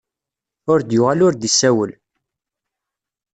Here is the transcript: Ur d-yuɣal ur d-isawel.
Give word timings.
Ur 0.71 0.79
d-yuɣal 0.81 1.19
ur 1.27 1.33
d-isawel. 1.35 1.91